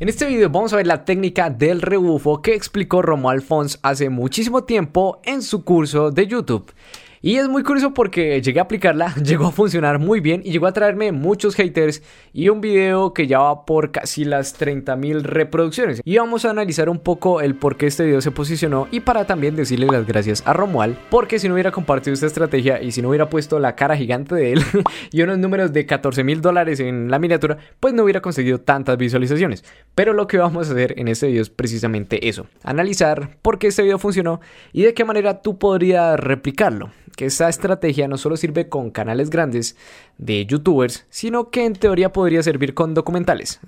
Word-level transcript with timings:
En 0.00 0.08
este 0.08 0.26
video 0.26 0.48
vamos 0.48 0.72
a 0.72 0.76
ver 0.76 0.86
la 0.86 1.04
técnica 1.04 1.50
del 1.50 1.82
rebufo 1.82 2.40
que 2.40 2.54
explicó 2.54 3.02
Romuald 3.02 3.42
Fons 3.42 3.80
hace 3.82 4.10
muchísimo 4.10 4.62
tiempo 4.62 5.20
en 5.24 5.42
su 5.42 5.64
curso 5.64 6.12
de 6.12 6.28
YouTube. 6.28 6.72
Y 7.20 7.36
es 7.36 7.48
muy 7.48 7.64
curioso 7.64 7.94
porque 7.94 8.40
llegué 8.40 8.60
a 8.60 8.62
aplicarla, 8.62 9.12
llegó 9.24 9.46
a 9.46 9.50
funcionar 9.50 9.98
muy 9.98 10.20
bien 10.20 10.40
y 10.44 10.52
llegó 10.52 10.68
a 10.68 10.72
traerme 10.72 11.10
muchos 11.10 11.56
haters 11.56 12.00
y 12.32 12.48
un 12.48 12.60
video 12.60 13.12
que 13.12 13.26
ya 13.26 13.40
va 13.40 13.64
por 13.64 13.90
casi 13.90 14.24
las 14.24 14.58
30.000 14.58 15.22
reproducciones. 15.22 16.00
Y 16.04 16.16
vamos 16.18 16.44
a 16.44 16.50
analizar 16.50 16.88
un 16.88 17.00
poco 17.00 17.40
el 17.40 17.56
por 17.56 17.76
qué 17.76 17.86
este 17.86 18.04
video 18.04 18.20
se 18.20 18.30
posicionó 18.30 18.86
y 18.92 19.00
para 19.00 19.26
también 19.26 19.56
decirle 19.56 19.88
las 19.90 20.06
gracias 20.06 20.44
a 20.46 20.52
Romuald 20.52 20.96
porque 21.10 21.40
si 21.40 21.48
no 21.48 21.54
hubiera 21.54 21.72
compartido 21.72 22.14
esta 22.14 22.26
estrategia 22.26 22.80
y 22.80 22.92
si 22.92 23.02
no 23.02 23.08
hubiera 23.08 23.28
puesto 23.28 23.58
la 23.58 23.74
cara 23.74 23.96
gigante 23.96 24.36
de 24.36 24.52
él 24.52 24.62
y 25.10 25.22
unos 25.22 25.38
números 25.38 25.72
de 25.72 25.86
14 25.86 26.22
mil 26.22 26.40
dólares 26.40 26.78
en 26.78 27.10
la 27.10 27.18
miniatura, 27.18 27.58
pues 27.80 27.94
no 27.94 28.04
hubiera 28.04 28.20
conseguido 28.20 28.60
tantas 28.60 28.96
visualizaciones. 28.96 29.64
Pero 29.96 30.12
lo 30.12 30.28
que 30.28 30.38
vamos 30.38 30.68
a 30.68 30.72
hacer 30.72 30.94
en 30.98 31.08
este 31.08 31.26
video 31.26 31.42
es 31.42 31.50
precisamente 31.50 32.28
eso, 32.28 32.46
analizar 32.62 33.38
por 33.42 33.58
qué 33.58 33.66
este 33.66 33.82
video 33.82 33.98
funcionó 33.98 34.40
y 34.72 34.82
de 34.82 34.94
qué 34.94 35.04
manera 35.04 35.42
tú 35.42 35.58
podrías 35.58 36.18
replicarlo 36.20 36.90
que 37.18 37.26
esa 37.26 37.48
estrategia 37.48 38.06
no 38.06 38.16
solo 38.16 38.36
sirve 38.36 38.68
con 38.68 38.92
canales 38.92 39.28
grandes 39.28 39.76
de 40.18 40.46
youtubers, 40.46 41.04
sino 41.10 41.50
que 41.50 41.64
en 41.64 41.72
teoría 41.72 42.12
podría 42.12 42.44
servir 42.44 42.74
con 42.74 42.94
documentales. 42.94 43.58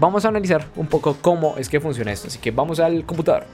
vamos 0.00 0.24
a 0.24 0.28
analizar 0.28 0.66
un 0.74 0.88
poco 0.88 1.16
cómo 1.20 1.56
es 1.56 1.68
que 1.68 1.78
funciona 1.78 2.10
esto. 2.10 2.26
Así 2.26 2.40
que 2.40 2.50
vamos 2.50 2.80
al 2.80 3.06
computador. 3.06 3.44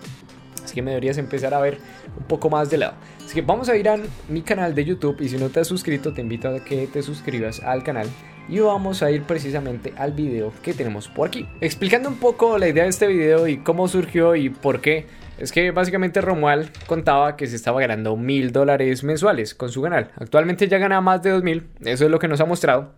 Así 0.65 0.75
que 0.75 0.81
me 0.81 0.93
deberías 0.93 1.19
empezar 1.19 1.53
a 1.53 1.61
ver 1.61 1.77
un 2.19 2.25
poco 2.25 2.49
más 2.49 2.71
de 2.71 2.79
lado. 2.79 2.95
Así 3.23 3.35
que 3.35 3.43
vamos 3.43 3.69
a 3.69 3.77
ir 3.77 3.91
a 3.91 3.99
mi 4.31 4.41
canal 4.41 4.75
de 4.75 4.87
YouTube 4.87 5.21
y 5.21 5.29
si 5.29 5.37
no 5.37 5.51
te 5.51 5.61
has 5.61 5.67
suscrito 5.69 6.15
te 6.15 6.23
invito 6.23 6.49
a 6.49 6.65
que 6.65 6.87
te 6.87 7.03
suscribas 7.03 7.61
al 7.61 7.83
canal 7.83 8.09
y 8.49 8.61
vamos 8.61 9.03
a 9.03 9.11
ir 9.11 9.25
precisamente 9.25 9.93
al 9.99 10.13
video 10.13 10.51
que 10.63 10.73
tenemos 10.73 11.09
por 11.09 11.29
aquí. 11.29 11.47
Explicando 11.61 12.09
un 12.09 12.17
poco 12.17 12.57
la 12.57 12.69
idea 12.69 12.85
de 12.85 12.89
este 12.89 13.07
video 13.07 13.47
y 13.49 13.59
cómo 13.59 13.87
surgió 13.87 14.35
y 14.35 14.49
por 14.49 14.81
qué 14.81 15.28
es 15.39 15.53
que 15.53 15.71
básicamente 15.71 16.21
Romuald 16.21 16.71
contaba 16.87 17.37
que 17.37 17.47
se 17.47 17.57
estaba 17.57 17.81
ganando 17.81 18.17
mil 18.17 18.53
dólares 18.53 19.05
mensuales 19.05 19.55
con 19.55 19.71
su 19.71 19.83
canal. 19.83 20.11
Actualmente 20.17 20.69
ya 20.69 20.79
gana 20.79 21.01
más 21.01 21.23
de 21.23 21.31
dos 21.31 21.43
mil. 21.43 21.67
Eso 21.81 22.05
es 22.05 22.11
lo 22.11 22.19
que 22.19 22.29
nos 22.29 22.41
ha 22.41 22.45
mostrado. 22.45 22.93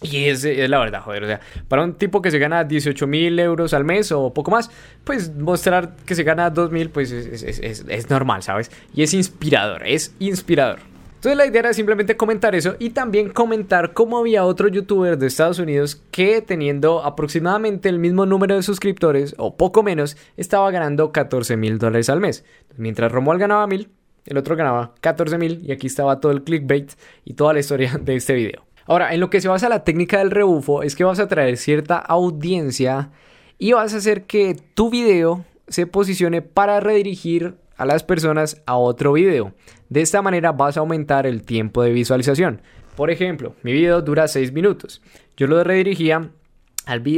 Y 0.00 0.26
es, 0.26 0.44
la 0.44 0.78
verdad, 0.78 1.02
joder. 1.02 1.24
O 1.24 1.26
sea, 1.26 1.40
para 1.66 1.82
un 1.82 1.94
tipo 1.94 2.22
que 2.22 2.30
se 2.30 2.38
gana 2.38 2.62
18 2.62 3.06
mil 3.06 3.38
euros 3.40 3.74
al 3.74 3.84
mes 3.84 4.12
o 4.12 4.32
poco 4.32 4.50
más, 4.50 4.70
pues 5.04 5.34
mostrar 5.34 5.96
que 6.06 6.14
se 6.14 6.22
gana 6.22 6.50
2 6.50 6.70
mil, 6.70 6.90
pues 6.90 7.10
es, 7.10 7.42
es, 7.42 7.84
es 7.88 8.10
normal, 8.10 8.42
¿sabes? 8.42 8.70
Y 8.94 9.02
es 9.02 9.12
inspirador, 9.12 9.86
es 9.86 10.14
inspirador. 10.20 10.78
Entonces 11.18 11.36
la 11.36 11.46
idea 11.46 11.58
era 11.58 11.74
simplemente 11.74 12.16
comentar 12.16 12.54
eso 12.54 12.76
y 12.78 12.90
también 12.90 13.30
comentar 13.30 13.92
cómo 13.92 14.18
había 14.18 14.44
otro 14.44 14.68
youtuber 14.68 15.18
de 15.18 15.26
Estados 15.26 15.58
Unidos 15.58 16.00
que 16.12 16.40
teniendo 16.42 17.02
aproximadamente 17.02 17.88
el 17.88 17.98
mismo 17.98 18.24
número 18.24 18.54
de 18.54 18.62
suscriptores 18.62 19.34
o 19.36 19.56
poco 19.56 19.82
menos 19.82 20.16
estaba 20.36 20.70
ganando 20.70 21.10
14 21.10 21.56
mil 21.56 21.78
dólares 21.78 22.08
al 22.08 22.20
mes. 22.20 22.44
Mientras 22.76 23.10
Romuald 23.10 23.40
ganaba 23.40 23.66
mil, 23.66 23.90
el 24.26 24.38
otro 24.38 24.54
ganaba 24.54 24.94
14 25.00 25.38
mil 25.38 25.60
y 25.66 25.72
aquí 25.72 25.88
estaba 25.88 26.20
todo 26.20 26.30
el 26.30 26.44
clickbait 26.44 26.92
y 27.24 27.34
toda 27.34 27.52
la 27.52 27.58
historia 27.58 27.98
de 28.00 28.14
este 28.14 28.34
video. 28.34 28.64
Ahora, 28.86 29.12
en 29.12 29.18
lo 29.18 29.28
que 29.28 29.40
se 29.40 29.48
basa 29.48 29.68
la 29.68 29.82
técnica 29.82 30.18
del 30.18 30.30
rebufo 30.30 30.84
es 30.84 30.94
que 30.94 31.02
vas 31.02 31.18
a 31.18 31.26
traer 31.26 31.56
cierta 31.56 31.98
audiencia 31.98 33.10
y 33.58 33.72
vas 33.72 33.92
a 33.92 33.96
hacer 33.96 34.22
que 34.22 34.54
tu 34.74 34.88
video 34.88 35.44
se 35.66 35.88
posicione 35.88 36.42
para 36.42 36.78
redirigir 36.78 37.56
a 37.76 37.86
las 37.86 38.02
personas 38.04 38.62
a 38.66 38.76
otro 38.76 39.14
video. 39.14 39.52
De 39.88 40.02
esta 40.02 40.22
manera 40.22 40.52
vas 40.52 40.76
a 40.76 40.80
aumentar 40.80 41.26
el 41.26 41.42
tiempo 41.42 41.82
de 41.82 41.92
visualización. 41.92 42.60
Por 42.96 43.10
ejemplo, 43.10 43.54
mi 43.62 43.72
video 43.72 44.02
dura 44.02 44.28
6 44.28 44.52
minutos. 44.52 45.00
Yo 45.36 45.46
lo 45.46 45.62
redirigía 45.64 46.30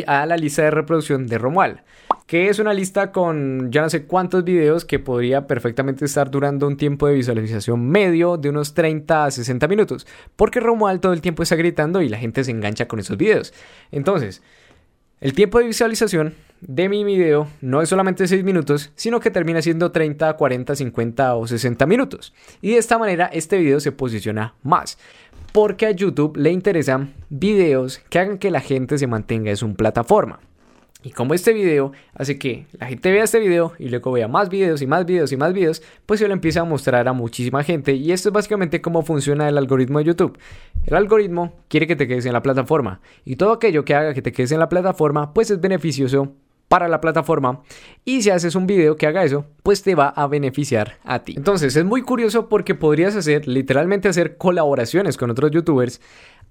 a 0.07 0.27
la 0.27 0.37
lista 0.37 0.63
de 0.63 0.71
reproducción 0.71 1.27
de 1.27 1.39
Romuald, 1.39 1.79
que 2.27 2.49
es 2.49 2.59
una 2.59 2.75
lista 2.75 3.13
con 3.13 3.71
ya 3.71 3.83
no 3.83 3.91
sé 3.91 4.05
cuántos 4.05 4.45
videos 4.45 4.85
que 4.85 4.99
podría 4.99 5.47
perfectamente 5.47 6.05
estar 6.05 6.31
durando 6.31 6.67
un 6.67 6.77
tiempo 6.77 7.07
de 7.07 7.15
visualización 7.15 7.89
medio 7.89 8.37
de 8.37 8.49
unos 8.49 8.75
30 8.75 9.25
a 9.25 9.31
60 9.31 9.69
minutos, 9.69 10.07
porque 10.37 10.61
Romuald 10.61 11.01
todo 11.01 11.13
el 11.13 11.21
tiempo 11.21 11.45
está 11.45 11.55
gritando 11.55 12.03
y 12.03 12.09
la 12.09 12.19
gente 12.19 12.43
se 12.43 12.51
engancha 12.51 12.89
con 12.89 12.99
esos 12.99 13.17
videos. 13.17 13.55
Entonces, 13.93 14.43
el 15.21 15.35
tiempo 15.35 15.59
de 15.59 15.67
visualización 15.67 16.35
de 16.61 16.89
mi 16.89 17.05
video 17.05 17.47
no 17.61 17.83
es 17.83 17.89
solamente 17.89 18.27
6 18.27 18.43
minutos, 18.45 18.91
sino 18.95 19.21
que 19.21 19.31
termina 19.31 19.61
siendo 19.63 19.93
30, 19.93 20.35
40, 20.35 20.77
50 20.77 21.35
o 21.35 21.47
60 21.47 21.87
minutos. 21.87 22.33
Y 22.61 22.71
de 22.71 22.79
esta 22.79 22.99
manera 22.99 23.27
este 23.27 23.59
video 23.59 23.81
se 23.81 23.93
posiciona 23.93 24.55
más. 24.63 24.99
Porque 25.53 25.87
a 25.87 25.91
YouTube 25.91 26.37
le 26.37 26.51
interesan 26.51 27.13
videos 27.29 27.99
que 28.09 28.19
hagan 28.19 28.39
que 28.39 28.51
la 28.51 28.61
gente 28.61 28.99
se 28.99 29.07
mantenga 29.07 29.51
en 29.51 29.57
su 29.57 29.75
plataforma. 29.75 30.41
Y 31.03 31.11
como 31.11 31.33
este 31.35 31.53
video 31.53 31.93
hace 32.15 32.39
que 32.39 32.67
la 32.73 32.87
gente 32.87 33.11
vea 33.11 33.25
este 33.25 33.39
video 33.39 33.73
y 33.79 33.89
luego 33.89 34.13
vea 34.13 34.29
más 34.29 34.49
videos 34.51 34.83
y 34.83 34.87
más 34.87 35.07
videos 35.07 35.33
y 35.33 35.37
más 35.37 35.53
videos, 35.53 35.83
pues 36.07 36.21
se 36.21 36.29
lo 36.29 36.35
empieza 36.35 36.61
a 36.61 36.65
mostrar 36.65 37.09
a 37.09 37.13
muchísima 37.13 37.63
gente. 37.63 37.95
Y 37.95 38.13
esto 38.13 38.29
es 38.29 38.33
básicamente 38.33 38.83
cómo 38.83 39.03
funciona 39.03 39.49
el 39.49 39.57
algoritmo 39.57 39.99
de 39.99 40.05
YouTube. 40.05 40.39
El 40.87 40.95
algoritmo 40.95 41.55
quiere 41.69 41.87
que 41.87 41.97
te 41.97 42.07
quedes 42.07 42.27
en 42.27 42.35
la 42.35 42.43
plataforma. 42.43 43.01
Y 43.25 43.37
todo 43.37 43.53
aquello 43.53 43.85
que 43.85 43.95
haga 43.95 44.15
que 44.15 44.23
te 44.23 44.33
quedes 44.33 44.53
en 44.53 44.61
la 44.61 44.69
plataforma, 44.69 45.33
pues 45.33 45.51
es 45.51 45.61
beneficioso 45.61 46.35
para 46.71 46.87
la 46.87 47.01
plataforma 47.01 47.63
y 48.05 48.23
si 48.23 48.31
haces 48.31 48.55
un 48.55 48.69
video 48.69 48.95
que 48.95 49.09
haga 49.09 49.25
eso, 49.25 49.45
pues 49.65 49.83
te 49.83 49.97
va 49.97 50.07
a 50.07 50.29
beneficiar 50.29 50.99
a 51.03 51.19
ti. 51.25 51.35
Entonces 51.37 51.75
es 51.75 51.85
muy 51.85 52.03
curioso 52.03 52.49
porque 52.49 52.77
podrías 52.77 53.17
hacer 53.17 53.49
literalmente 53.49 54.09
hacer 54.09 54.37
colaboraciones 54.37 55.17
con 55.17 55.33
otros 55.33 55.51
youtubers 55.51 56.01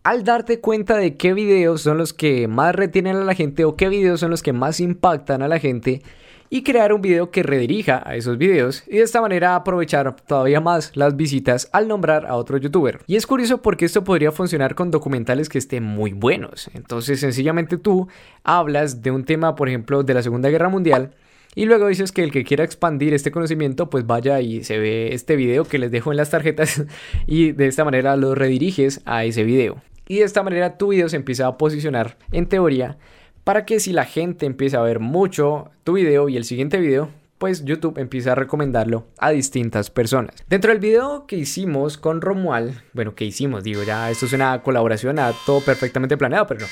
al 0.03 0.23
darte 0.23 0.59
cuenta 0.59 0.97
de 0.97 1.17
qué 1.17 1.33
videos 1.33 1.81
son 1.81 1.97
los 1.97 2.13
que 2.13 2.47
más 2.47 2.75
retienen 2.75 3.17
a 3.17 3.23
la 3.25 3.35
gente 3.35 3.65
o 3.65 3.75
qué 3.75 3.89
videos 3.89 4.19
son 4.19 4.31
los 4.31 4.43
que 4.43 4.53
más 4.53 4.79
impactan 4.79 5.41
a 5.41 5.47
la 5.47 5.59
gente 5.59 6.01
y 6.49 6.63
crear 6.63 6.93
un 6.93 7.01
video 7.01 7.29
que 7.29 7.43
redirija 7.43 8.01
a 8.05 8.15
esos 8.15 8.37
videos 8.37 8.83
y 8.87 8.97
de 8.97 9.03
esta 9.03 9.21
manera 9.21 9.55
aprovechar 9.55 10.15
todavía 10.15 10.59
más 10.59 10.95
las 10.95 11.15
visitas 11.15 11.69
al 11.73 11.87
nombrar 11.87 12.25
a 12.25 12.35
otro 12.35 12.57
youtuber. 12.57 12.99
Y 13.05 13.15
es 13.15 13.27
curioso 13.27 13.61
porque 13.61 13.85
esto 13.85 14.03
podría 14.03 14.31
funcionar 14.31 14.73
con 14.73 14.89
documentales 14.89 15.47
que 15.47 15.59
estén 15.59 15.83
muy 15.83 16.13
buenos. 16.13 16.69
Entonces 16.73 17.19
sencillamente 17.19 17.77
tú 17.77 18.07
hablas 18.43 19.01
de 19.01 19.11
un 19.11 19.25
tema, 19.25 19.55
por 19.55 19.69
ejemplo, 19.69 20.03
de 20.03 20.13
la 20.13 20.23
Segunda 20.23 20.49
Guerra 20.49 20.69
Mundial. 20.69 21.11
Y 21.59 21.65
luego 21.65 21.87
dices 21.87 22.13
que 22.13 22.23
el 22.23 22.31
que 22.31 22.45
quiera 22.45 22.63
expandir 22.63 23.13
este 23.13 23.31
conocimiento, 23.31 23.89
pues 23.89 24.07
vaya 24.07 24.39
y 24.39 24.63
se 24.63 24.79
ve 24.79 25.13
este 25.13 25.35
video 25.35 25.65
que 25.65 25.77
les 25.77 25.91
dejo 25.91 26.09
en 26.09 26.15
las 26.15 26.29
tarjetas 26.29 26.85
y 27.27 27.51
de 27.51 27.67
esta 27.67 27.83
manera 27.83 28.15
lo 28.15 28.33
rediriges 28.33 29.01
a 29.03 29.25
ese 29.25 29.43
video. 29.43 29.81
Y 30.07 30.19
de 30.19 30.23
esta 30.23 30.41
manera 30.41 30.77
tu 30.77 30.87
video 30.87 31.09
se 31.09 31.17
empieza 31.17 31.47
a 31.47 31.57
posicionar 31.57 32.17
en 32.31 32.47
teoría 32.47 32.97
para 33.43 33.65
que 33.65 33.81
si 33.81 33.91
la 33.91 34.05
gente 34.05 34.45
empieza 34.45 34.79
a 34.79 34.83
ver 34.83 35.01
mucho 35.01 35.69
tu 35.83 35.95
video 35.95 36.29
y 36.29 36.37
el 36.37 36.45
siguiente 36.45 36.79
video, 36.79 37.09
pues 37.37 37.65
YouTube 37.65 37.97
empieza 37.97 38.31
a 38.31 38.35
recomendarlo 38.35 39.07
a 39.17 39.31
distintas 39.31 39.89
personas. 39.89 40.35
Dentro 40.47 40.71
del 40.71 40.79
video 40.79 41.27
que 41.27 41.35
hicimos 41.35 41.97
con 41.97 42.21
Romuald, 42.21 42.73
bueno, 42.93 43.15
que 43.15 43.25
hicimos, 43.25 43.65
digo, 43.65 43.83
ya 43.83 44.09
esto 44.09 44.27
es 44.27 44.31
una 44.31 44.63
colaboración, 44.63 45.19
a 45.19 45.33
todo 45.45 45.59
perfectamente 45.59 46.15
planeado, 46.15 46.47
pero 46.47 46.61
no. 46.61 46.67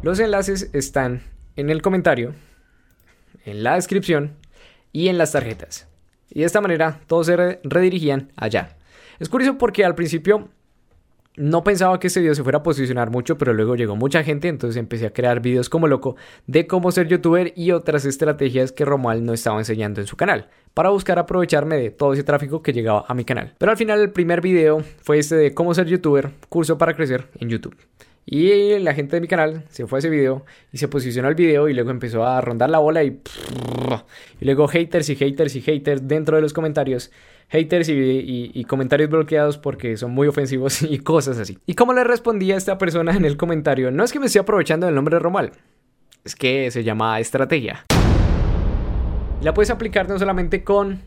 Los 0.00 0.20
enlaces 0.20 0.70
están 0.72 1.22
en 1.56 1.70
el 1.70 1.82
comentario, 1.82 2.34
en 3.44 3.62
la 3.62 3.74
descripción 3.74 4.36
y 4.92 5.08
en 5.08 5.18
las 5.18 5.32
tarjetas. 5.32 5.88
Y 6.30 6.40
de 6.40 6.46
esta 6.46 6.60
manera 6.60 7.00
todos 7.06 7.26
se 7.26 7.36
redirigían 7.62 8.32
allá. 8.36 8.76
Es 9.18 9.28
curioso 9.28 9.58
porque 9.58 9.84
al 9.84 9.94
principio 9.94 10.48
no 11.38 11.64
pensaba 11.64 11.98
que 12.00 12.08
este 12.08 12.20
video 12.20 12.34
se 12.34 12.42
fuera 12.42 12.58
a 12.58 12.62
posicionar 12.62 13.10
mucho, 13.10 13.38
pero 13.38 13.54
luego 13.54 13.76
llegó 13.76 13.96
mucha 13.96 14.22
gente, 14.24 14.48
entonces 14.48 14.76
empecé 14.76 15.06
a 15.06 15.12
crear 15.12 15.40
videos 15.40 15.68
como 15.68 15.86
loco 15.86 16.16
de 16.46 16.66
cómo 16.66 16.90
ser 16.92 17.08
youtuber 17.08 17.52
y 17.56 17.70
otras 17.70 18.04
estrategias 18.04 18.72
que 18.72 18.84
Romuald 18.84 19.22
no 19.22 19.32
estaba 19.32 19.58
enseñando 19.58 20.00
en 20.00 20.06
su 20.06 20.16
canal, 20.16 20.48
para 20.74 20.90
buscar 20.90 21.18
aprovecharme 21.18 21.76
de 21.76 21.90
todo 21.90 22.12
ese 22.12 22.24
tráfico 22.24 22.62
que 22.62 22.72
llegaba 22.72 23.04
a 23.08 23.14
mi 23.14 23.24
canal. 23.24 23.54
Pero 23.58 23.70
al 23.70 23.78
final 23.78 24.00
el 24.00 24.10
primer 24.10 24.40
video 24.40 24.82
fue 25.00 25.18
este 25.18 25.36
de 25.36 25.54
cómo 25.54 25.74
ser 25.74 25.86
youtuber, 25.86 26.30
curso 26.48 26.76
para 26.76 26.94
crecer 26.94 27.28
en 27.38 27.48
YouTube. 27.48 27.76
Y 28.30 28.78
la 28.80 28.92
gente 28.92 29.16
de 29.16 29.22
mi 29.22 29.26
canal 29.26 29.64
se 29.70 29.86
fue 29.86 29.96
a 29.96 30.00
ese 30.00 30.10
video 30.10 30.44
y 30.70 30.76
se 30.76 30.86
posicionó 30.86 31.30
el 31.30 31.34
video 31.34 31.66
y 31.70 31.72
luego 31.72 31.90
empezó 31.90 32.26
a 32.26 32.38
rondar 32.42 32.68
la 32.68 32.78
bola 32.78 33.02
y, 33.02 33.22
y 34.38 34.44
luego 34.44 34.68
haters 34.68 35.08
y 35.08 35.16
haters 35.16 35.56
y 35.56 35.62
haters 35.62 36.06
dentro 36.06 36.36
de 36.36 36.42
los 36.42 36.52
comentarios 36.52 37.10
haters 37.48 37.88
y, 37.88 38.64
comentarios 38.64 39.10
bloqueados 39.10 39.58
porque 39.58 39.96
son 39.96 40.12
muy 40.12 40.28
ofensivos 40.28 40.82
y 40.88 40.98
cosas 40.98 41.38
así. 41.38 41.58
¿Y 41.66 41.74
cómo 41.74 41.92
le 41.92 42.04
respondía 42.04 42.56
esta 42.56 42.78
persona 42.78 43.16
en 43.16 43.24
el 43.24 43.36
comentario? 43.36 43.90
No 43.90 44.04
es 44.04 44.12
que 44.12 44.20
me 44.20 44.26
esté 44.26 44.38
aprovechando 44.38 44.86
del 44.86 44.94
nombre 44.94 45.18
Romal, 45.18 45.52
es 46.24 46.34
que 46.34 46.70
se 46.70 46.84
llama 46.84 47.18
estrategia. 47.20 47.84
La 49.40 49.54
puedes 49.54 49.70
aplicar 49.70 50.08
no 50.08 50.18
solamente 50.18 50.64
con 50.64 51.00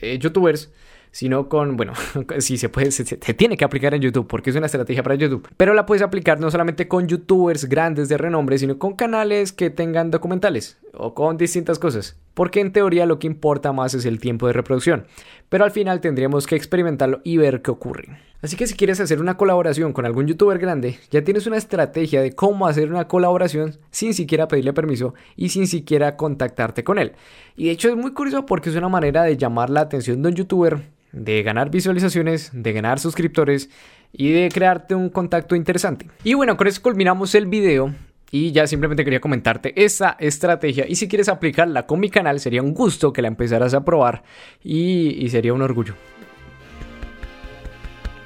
eh, 0.00 0.18
youtubers, 0.18 0.72
sino 1.10 1.48
con, 1.48 1.76
bueno, 1.76 1.94
sí 2.38 2.58
se 2.58 2.68
puede, 2.68 2.90
se, 2.90 3.04
tiene 3.04 3.56
que 3.56 3.64
aplicar 3.64 3.94
en 3.94 4.02
YouTube 4.02 4.26
porque 4.26 4.50
es 4.50 4.56
una 4.56 4.66
estrategia 4.66 5.02
para 5.02 5.14
YouTube, 5.14 5.48
pero 5.56 5.74
la 5.74 5.86
puedes 5.86 6.02
aplicar 6.02 6.38
no 6.38 6.50
solamente 6.50 6.88
con 6.88 7.08
youtubers 7.08 7.64
grandes 7.64 8.08
de 8.08 8.18
renombre, 8.18 8.58
sino 8.58 8.78
con 8.78 8.94
canales 8.94 9.52
que 9.52 9.70
tengan 9.70 10.10
documentales 10.10 10.78
o 10.98 11.14
con 11.14 11.36
distintas 11.36 11.78
cosas, 11.78 12.16
porque 12.34 12.60
en 12.60 12.72
teoría 12.72 13.06
lo 13.06 13.18
que 13.18 13.26
importa 13.26 13.72
más 13.72 13.94
es 13.94 14.04
el 14.04 14.20
tiempo 14.20 14.46
de 14.46 14.52
reproducción, 14.52 15.06
pero 15.48 15.64
al 15.64 15.70
final 15.70 16.00
tendríamos 16.00 16.46
que 16.46 16.56
experimentarlo 16.56 17.20
y 17.24 17.36
ver 17.36 17.62
qué 17.62 17.70
ocurre. 17.70 18.18
Así 18.42 18.56
que 18.56 18.66
si 18.66 18.74
quieres 18.74 19.00
hacer 19.00 19.20
una 19.20 19.36
colaboración 19.36 19.92
con 19.92 20.06
algún 20.06 20.26
youtuber 20.26 20.58
grande, 20.58 20.98
ya 21.10 21.24
tienes 21.24 21.46
una 21.46 21.56
estrategia 21.56 22.20
de 22.20 22.32
cómo 22.32 22.66
hacer 22.66 22.90
una 22.90 23.08
colaboración 23.08 23.76
sin 23.90 24.14
siquiera 24.14 24.46
pedirle 24.46 24.72
permiso 24.72 25.14
y 25.36 25.48
sin 25.48 25.66
siquiera 25.66 26.16
contactarte 26.16 26.84
con 26.84 26.98
él. 26.98 27.12
Y 27.56 27.66
de 27.66 27.70
hecho 27.72 27.88
es 27.88 27.96
muy 27.96 28.12
curioso 28.12 28.46
porque 28.46 28.68
es 28.68 28.76
una 28.76 28.88
manera 28.88 29.22
de 29.22 29.36
llamar 29.36 29.70
la 29.70 29.80
atención 29.80 30.22
de 30.22 30.28
un 30.28 30.34
youtuber, 30.34 30.82
de 31.12 31.42
ganar 31.42 31.70
visualizaciones, 31.70 32.50
de 32.52 32.72
ganar 32.72 33.00
suscriptores 33.00 33.70
y 34.12 34.30
de 34.30 34.50
crearte 34.52 34.94
un 34.94 35.08
contacto 35.08 35.56
interesante. 35.56 36.08
Y 36.22 36.34
bueno, 36.34 36.56
con 36.56 36.66
eso 36.66 36.82
culminamos 36.82 37.34
el 37.34 37.46
video. 37.46 37.92
Y 38.30 38.52
ya 38.52 38.66
simplemente 38.66 39.04
quería 39.04 39.20
comentarte 39.20 39.72
esa 39.84 40.16
estrategia. 40.18 40.86
Y 40.88 40.96
si 40.96 41.08
quieres 41.08 41.28
aplicarla 41.28 41.86
con 41.86 42.00
mi 42.00 42.10
canal, 42.10 42.40
sería 42.40 42.62
un 42.62 42.74
gusto 42.74 43.12
que 43.12 43.22
la 43.22 43.28
empezaras 43.28 43.72
a 43.74 43.84
probar. 43.84 44.24
Y, 44.62 45.24
y 45.24 45.30
sería 45.30 45.54
un 45.54 45.62
orgullo 45.62 45.94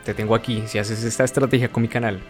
te 0.04 0.14
tengo 0.14 0.34
aquí 0.34 0.64
si 0.66 0.78
haces 0.78 1.04
esta 1.04 1.24
estrategia 1.24 1.68
con 1.68 1.82
mi 1.82 1.88
canal. 1.88 2.20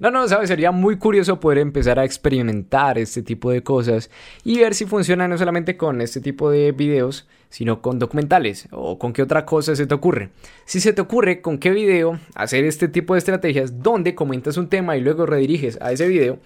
No, 0.00 0.10
no, 0.10 0.26
sabes, 0.26 0.48
sería 0.48 0.72
muy 0.72 0.96
curioso 0.96 1.40
poder 1.40 1.58
empezar 1.58 1.98
a 1.98 2.06
experimentar 2.06 2.96
este 2.96 3.22
tipo 3.22 3.50
de 3.50 3.62
cosas 3.62 4.10
y 4.44 4.58
ver 4.58 4.74
si 4.74 4.86
funciona 4.86 5.28
no 5.28 5.36
solamente 5.36 5.76
con 5.76 6.00
este 6.00 6.22
tipo 6.22 6.50
de 6.50 6.72
videos, 6.72 7.28
sino 7.50 7.82
con 7.82 7.98
documentales 7.98 8.66
o 8.70 8.98
con 8.98 9.12
qué 9.12 9.20
otra 9.20 9.44
cosa 9.44 9.76
se 9.76 9.86
te 9.86 9.92
ocurre. 9.92 10.30
Si 10.64 10.80
se 10.80 10.94
te 10.94 11.02
ocurre 11.02 11.42
con 11.42 11.58
qué 11.58 11.70
video 11.70 12.18
hacer 12.34 12.64
este 12.64 12.88
tipo 12.88 13.12
de 13.12 13.18
estrategias 13.18 13.82
donde 13.82 14.14
comentas 14.14 14.56
un 14.56 14.70
tema 14.70 14.96
y 14.96 15.02
luego 15.02 15.26
rediriges 15.26 15.78
a 15.82 15.92
ese 15.92 16.08
video, 16.08 16.38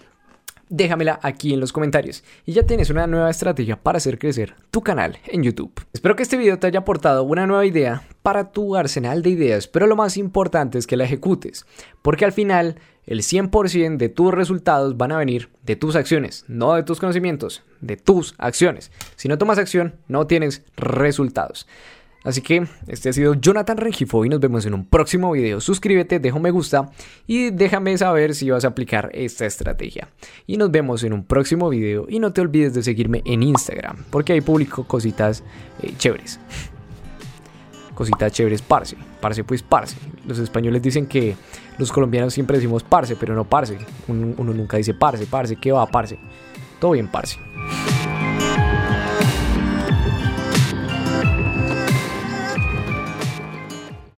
déjamela 0.68 1.18
aquí 1.22 1.54
en 1.54 1.60
los 1.60 1.72
comentarios. 1.72 2.24
Y 2.46 2.52
ya 2.52 2.64
tienes 2.64 2.90
una 2.90 3.06
nueva 3.06 3.30
estrategia 3.30 3.76
para 3.76 3.98
hacer 3.98 4.18
crecer 4.18 4.54
tu 4.70 4.82
canal 4.82 5.18
en 5.26 5.42
YouTube. 5.42 5.72
Espero 5.92 6.16
que 6.16 6.22
este 6.22 6.36
video 6.36 6.58
te 6.58 6.66
haya 6.66 6.80
aportado 6.80 7.24
una 7.24 7.46
nueva 7.46 7.66
idea 7.66 8.02
para 8.22 8.52
tu 8.52 8.76
arsenal 8.76 9.22
de 9.22 9.30
ideas, 9.30 9.68
pero 9.68 9.86
lo 9.86 9.96
más 9.96 10.16
importante 10.16 10.78
es 10.78 10.86
que 10.86 10.96
la 10.96 11.04
ejecutes, 11.04 11.66
porque 12.02 12.24
al 12.24 12.32
final 12.32 12.76
el 13.06 13.20
100% 13.20 13.96
de 13.96 14.08
tus 14.08 14.32
resultados 14.32 14.96
van 14.96 15.12
a 15.12 15.18
venir 15.18 15.50
de 15.62 15.76
tus 15.76 15.94
acciones, 15.96 16.44
no 16.48 16.74
de 16.74 16.82
tus 16.82 17.00
conocimientos, 17.00 17.62
de 17.80 17.96
tus 17.96 18.34
acciones. 18.38 18.90
Si 19.16 19.28
no 19.28 19.38
tomas 19.38 19.58
acción, 19.58 19.96
no 20.08 20.26
tienes 20.26 20.62
resultados. 20.76 21.66
Así 22.24 22.40
que 22.40 22.66
este 22.86 23.10
ha 23.10 23.12
sido 23.12 23.34
Jonathan 23.34 23.76
Rengifo 23.76 24.24
y 24.24 24.30
nos 24.30 24.40
vemos 24.40 24.64
en 24.64 24.72
un 24.72 24.86
próximo 24.86 25.30
video. 25.32 25.60
Suscríbete, 25.60 26.18
deja 26.18 26.34
un 26.34 26.42
me 26.42 26.50
gusta 26.50 26.90
y 27.26 27.50
déjame 27.50 27.96
saber 27.98 28.34
si 28.34 28.50
vas 28.50 28.64
a 28.64 28.68
aplicar 28.68 29.10
esta 29.12 29.44
estrategia. 29.44 30.08
Y 30.46 30.56
nos 30.56 30.70
vemos 30.70 31.04
en 31.04 31.12
un 31.12 31.24
próximo 31.24 31.68
video 31.68 32.06
y 32.08 32.18
no 32.18 32.32
te 32.32 32.40
olvides 32.40 32.72
de 32.72 32.82
seguirme 32.82 33.22
en 33.26 33.42
Instagram 33.42 34.04
porque 34.10 34.32
ahí 34.32 34.40
publico 34.40 34.84
cositas 34.84 35.44
eh, 35.82 35.92
chéveres. 35.98 36.40
Cositas 37.94 38.32
chéveres, 38.32 38.62
parce. 38.62 38.96
Parce 39.20 39.44
pues 39.44 39.62
parce. 39.62 39.96
Los 40.26 40.38
españoles 40.38 40.82
dicen 40.82 41.06
que 41.06 41.36
los 41.78 41.92
colombianos 41.92 42.34
siempre 42.34 42.56
decimos 42.56 42.82
parce, 42.82 43.16
pero 43.16 43.34
no 43.34 43.44
parce. 43.44 43.78
Uno, 44.08 44.52
nunca 44.52 44.78
dice 44.78 44.94
parce, 44.94 45.26
parce, 45.26 45.56
¿qué 45.56 45.72
va, 45.72 45.86
parce? 45.86 46.18
Todo 46.80 46.92
bien, 46.92 47.06
parce. 47.08 47.38